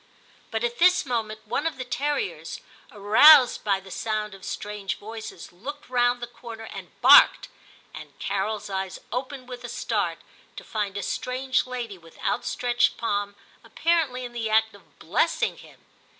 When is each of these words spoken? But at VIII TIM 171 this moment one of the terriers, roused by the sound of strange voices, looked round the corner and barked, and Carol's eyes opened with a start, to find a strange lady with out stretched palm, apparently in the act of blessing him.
But 0.49 0.63
at 0.63 0.79
VIII 0.79 0.89
TIM 0.89 1.09
171 1.11 1.35
this 1.35 1.41
moment 1.45 1.47
one 1.47 1.67
of 1.67 1.77
the 1.77 1.85
terriers, 1.85 2.59
roused 2.91 3.63
by 3.63 3.79
the 3.79 3.91
sound 3.91 4.33
of 4.33 4.43
strange 4.43 4.97
voices, 4.97 5.51
looked 5.53 5.87
round 5.89 6.21
the 6.21 6.25
corner 6.25 6.63
and 6.63 6.99
barked, 7.01 7.49
and 7.93 8.17
Carol's 8.17 8.67
eyes 8.67 8.97
opened 9.11 9.47
with 9.47 9.63
a 9.63 9.69
start, 9.69 10.17
to 10.55 10.63
find 10.63 10.97
a 10.97 11.03
strange 11.03 11.67
lady 11.67 11.99
with 11.99 12.17
out 12.23 12.45
stretched 12.45 12.97
palm, 12.97 13.35
apparently 13.63 14.25
in 14.25 14.33
the 14.33 14.49
act 14.49 14.73
of 14.73 14.97
blessing 14.97 15.57
him. 15.59 15.85